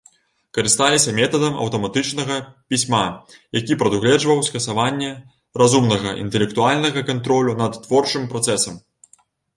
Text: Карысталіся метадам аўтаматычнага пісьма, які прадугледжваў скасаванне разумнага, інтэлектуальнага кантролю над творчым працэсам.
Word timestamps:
Карысталіся 0.57 1.11
метадам 1.17 1.57
аўтаматычнага 1.65 2.37
пісьма, 2.73 3.01
які 3.59 3.77
прадугледжваў 3.83 4.41
скасаванне 4.49 5.11
разумнага, 5.63 6.15
інтэлектуальнага 6.25 7.05
кантролю 7.11 7.51
над 7.63 7.79
творчым 7.85 8.23
працэсам. 8.33 8.83